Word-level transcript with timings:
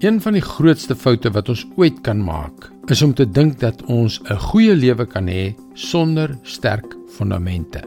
Een 0.00 0.16
van 0.20 0.32
die 0.32 0.40
grootste 0.40 0.94
foute 0.96 1.28
wat 1.34 1.50
ons 1.52 1.66
ooit 1.76 1.98
kan 2.00 2.22
maak, 2.24 2.70
is 2.88 3.02
om 3.04 3.10
te 3.12 3.26
dink 3.28 3.58
dat 3.60 3.82
ons 3.84 4.14
'n 4.32 4.38
goeie 4.48 4.74
lewe 4.74 5.04
kan 5.06 5.26
hê 5.28 5.52
sonder 5.74 6.38
sterk 6.42 6.96
fondamente. 7.12 7.82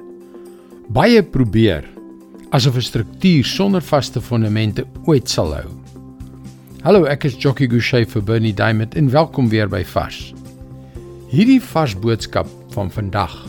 Baie 0.90 1.24
probeer 1.24 1.90
asof 2.52 2.76
'n 2.76 2.82
struktuur 2.82 3.46
sonder 3.46 3.82
vaste 3.82 4.22
fondamente 4.22 4.86
ooit 5.06 5.30
sal 5.30 5.54
hou. 5.54 5.70
Hallo, 6.84 7.06
ek 7.06 7.24
is 7.24 7.36
Jockey 7.38 7.68
Gouchee 7.68 8.06
vir 8.06 8.22
Bernie 8.22 8.54
Diamond 8.54 8.96
en 8.96 9.10
welkom 9.10 9.50
weer 9.50 9.68
by 9.68 9.84
Vars. 9.84 10.34
Hierdie 11.30 11.62
vars 11.62 12.00
boodskap 12.00 12.48
van 12.70 12.92
vandag 12.92 13.48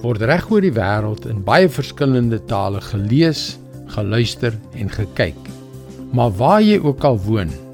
word 0.00 0.22
reg 0.22 0.50
oor 0.50 0.60
die 0.60 0.72
wêreld 0.72 1.26
in 1.26 1.44
baie 1.44 1.68
verskillende 1.68 2.44
tale 2.44 2.80
gelees, 2.80 3.58
geluister 3.86 4.58
en 4.72 4.88
gekyk. 4.88 5.36
Maar 6.12 6.30
waar 6.30 6.62
jy 6.62 6.78
ook 6.78 7.04
al 7.04 7.18
woon, 7.18 7.65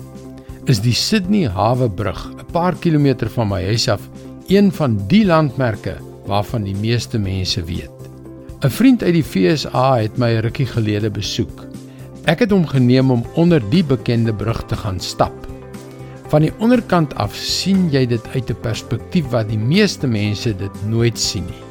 is 0.71 0.79
die 0.79 0.95
Sydney 0.95 1.49
Hawe 1.51 1.89
Brug, 1.91 2.31
'n 2.39 2.53
paar 2.53 2.75
kilometer 2.75 3.31
van 3.31 3.49
my 3.49 3.65
huis 3.65 3.89
af, 3.89 4.01
een 4.47 4.73
van 4.73 4.97
die 5.09 5.25
landmerke 5.27 5.97
waarvan 6.27 6.63
die 6.63 6.77
meeste 6.77 7.19
mense 7.19 7.65
weet. 7.65 7.91
'n 8.63 8.71
Vriend 8.71 9.03
uit 9.03 9.15
die 9.15 9.25
FSA 9.25 9.97
het 9.99 10.19
my 10.19 10.31
'n 10.37 10.41
rukkie 10.41 10.67
gelede 10.67 11.11
besoek. 11.11 11.67
Ek 12.25 12.39
het 12.39 12.51
hom 12.51 12.67
geneem 12.67 13.11
om 13.11 13.25
onder 13.35 13.63
die 13.71 13.85
bekende 13.85 14.35
brug 14.35 14.63
te 14.67 14.77
gaan 14.77 15.01
stap. 15.01 15.35
Van 16.29 16.41
die 16.41 16.53
onderkant 16.59 17.15
af 17.15 17.35
sien 17.35 17.91
jy 17.91 18.07
dit 18.07 18.29
uit 18.35 18.51
'n 18.51 18.61
perspektief 18.61 19.27
wat 19.31 19.49
die 19.49 19.59
meeste 19.59 20.07
mense 20.07 20.57
dit 20.57 20.87
nooit 20.87 21.19
sien 21.19 21.45
nie. 21.45 21.63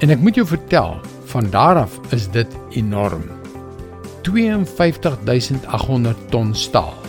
En 0.00 0.10
ek 0.10 0.20
moet 0.20 0.34
jou 0.34 0.46
vertel, 0.46 1.00
van 1.24 1.50
daar 1.50 1.76
af 1.76 2.00
is 2.10 2.30
dit 2.30 2.48
enorm. 2.70 3.22
52800 4.22 6.16
ton 6.30 6.54
staal. 6.54 7.01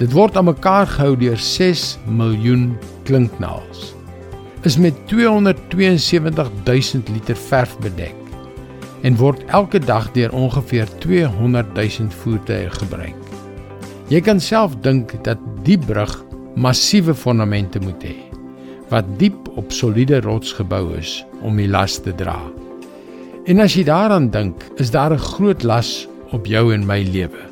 Dit 0.00 0.14
word 0.16 0.32
aan 0.40 0.46
mekaar 0.48 0.86
gehou 0.88 1.12
deur 1.20 1.36
6 1.36 1.98
miljoen 2.08 2.78
klinknaels. 3.04 3.90
Is 4.64 4.78
met 4.80 4.96
272000 5.12 7.08
liter 7.12 7.36
verf 7.36 7.76
bedek 7.84 8.16
en 9.04 9.16
word 9.20 9.44
elke 9.52 9.78
dag 9.80 10.08
deur 10.16 10.32
ongeveer 10.32 10.88
200000 11.04 12.14
voertuie 12.22 12.70
gebruik. 12.78 13.16
Jy 14.08 14.20
kan 14.24 14.40
self 14.40 14.72
dink 14.80 15.12
dat 15.24 15.38
die 15.68 15.78
brug 15.78 16.24
massiewe 16.56 17.14
fondamente 17.14 17.80
moet 17.84 18.02
hê 18.04 18.16
wat 18.90 19.04
diep 19.20 19.52
op 19.60 19.68
soliede 19.70 20.20
rots 20.24 20.56
gebou 20.56 20.96
is 20.96 21.20
om 21.44 21.60
die 21.60 21.68
las 21.68 22.00
te 22.00 22.16
dra. 22.16 22.40
En 23.44 23.60
as 23.60 23.76
jy 23.76 23.84
daaraan 23.84 24.32
dink, 24.32 24.64
is 24.80 24.90
daar 24.90 25.12
'n 25.12 25.18
groot 25.36 25.62
las 25.62 26.08
op 26.32 26.46
jou 26.46 26.74
en 26.74 26.86
my 26.86 27.02
lewe. 27.04 27.49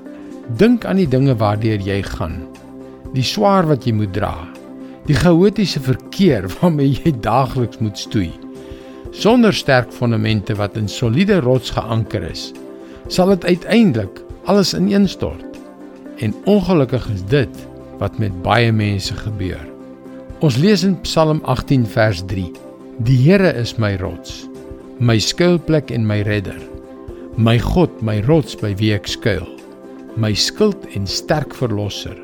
Dink 0.56 0.86
aan 0.88 0.96
die 0.96 1.08
dinge 1.08 1.34
waardeur 1.36 1.82
jy 1.84 1.98
gaan. 2.06 2.38
Die 3.12 3.24
swaar 3.24 3.66
wat 3.68 3.84
jy 3.84 3.92
moet 3.92 4.14
dra. 4.16 4.32
Die 5.04 5.16
chaotiese 5.16 5.80
verkeer 5.84 6.46
waarmee 6.56 6.94
jy 6.94 7.12
daagliks 7.20 7.82
moet 7.84 8.00
stoei. 8.00 8.30
Sonder 9.12 9.52
sterk 9.52 9.92
fondamente 9.92 10.56
wat 10.56 10.76
in 10.80 10.88
soliede 10.88 11.42
rots 11.44 11.72
geanker 11.76 12.24
is, 12.30 12.52
sal 13.12 13.34
dit 13.34 13.44
uiteindelik 13.44 14.22
alles 14.48 14.72
ineenstort. 14.76 15.60
En 16.24 16.32
ongelukkig 16.48 17.10
is 17.12 17.24
dit 17.28 17.60
wat 18.00 18.16
met 18.18 18.40
baie 18.42 18.72
mense 18.72 19.14
gebeur. 19.20 19.60
Ons 20.40 20.56
lees 20.56 20.84
in 20.86 20.96
Psalm 21.04 21.42
18 21.44 21.84
vers 21.92 22.24
3: 22.30 22.48
Die 23.04 23.20
Here 23.20 23.52
is 23.52 23.76
my 23.76 23.96
rots, 24.00 24.46
my 24.96 25.18
skuilplek 25.20 25.92
en 25.92 26.08
my 26.08 26.22
redder. 26.24 26.60
My 27.36 27.58
God, 27.60 28.00
my 28.00 28.22
rots 28.24 28.56
by 28.56 28.72
wie 28.80 28.94
ek 28.96 29.12
skuil 29.12 29.57
my 30.18 30.32
skild 30.34 30.82
en 30.98 31.06
sterk 31.06 31.52
verlosser, 31.54 32.16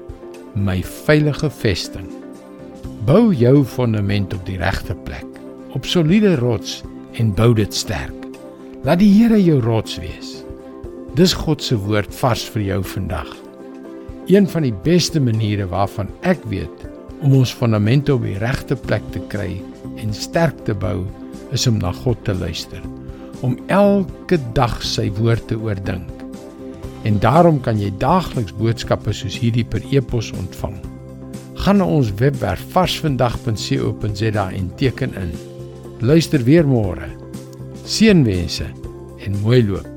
my 0.59 0.81
veilige 1.07 1.47
vesting. 1.61 2.09
Bou 3.07 3.31
jou 3.37 3.63
fondament 3.69 4.35
op 4.35 4.43
die 4.49 4.59
regte 4.59 4.97
plek, 5.07 5.29
op 5.79 5.87
soliede 5.87 6.35
rots 6.41 6.81
en 7.21 7.31
bou 7.37 7.53
dit 7.55 7.75
sterk. 7.75 8.27
Laat 8.85 8.99
die 8.99 9.13
Here 9.15 9.39
jou 9.39 9.61
rots 9.63 9.95
wees. 10.03 10.41
Dis 11.15 11.37
God 11.39 11.63
se 11.63 11.79
woord 11.79 12.11
vars 12.19 12.43
vir 12.57 12.65
jou 12.67 12.81
vandag. 12.97 13.31
Een 14.27 14.49
van 14.51 14.67
die 14.67 14.75
beste 14.85 15.23
maniere 15.23 15.69
waarvan 15.71 16.11
ek 16.27 16.43
weet 16.51 16.89
om 17.23 17.37
ons 17.39 17.55
fondamente 17.55 18.17
op 18.17 18.27
die 18.27 18.41
regte 18.43 18.75
plek 18.75 19.05
te 19.15 19.23
kry 19.31 19.61
en 20.03 20.11
sterk 20.17 20.59
te 20.67 20.75
bou, 20.75 21.05
is 21.55 21.69
om 21.71 21.79
na 21.79 21.93
God 22.03 22.19
te 22.27 22.35
luister, 22.35 22.83
om 23.47 23.55
elke 23.73 24.41
dag 24.59 24.81
sy 24.83 25.07
woord 25.15 25.47
te 25.53 25.61
oordink 25.61 26.14
en 27.05 27.21
daarom 27.21 27.61
kan 27.61 27.81
jy 27.81 27.93
daagliks 28.01 28.57
boodskappe 28.59 29.13
soos 29.13 29.39
hierdie 29.39 29.65
per 29.65 29.85
e-pos 29.93 30.33
ontvang. 30.37 30.77
Gaan 31.65 31.81
na 31.81 31.89
ons 31.89 32.13
webwerf 32.21 32.65
varsvandag.co.za 32.75 34.47
en 34.51 34.71
teken 34.81 35.17
in. 35.21 35.33
Luister 36.05 36.45
weer 36.45 36.67
môre. 36.69 37.09
Seënwense 37.85 38.69
en 39.25 39.43
mooi 39.45 39.63
loop. 39.65 39.94